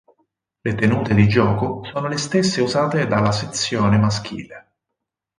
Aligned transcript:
Le 0.63 0.73
tenute 0.75 1.13
di 1.13 1.27
gioco 1.27 1.83
sono 1.83 2.07
le 2.07 2.17
stesse 2.17 2.59
usate 2.59 3.05
dalla 3.05 3.31
sezione 3.31 3.99
maschile. 3.99 4.71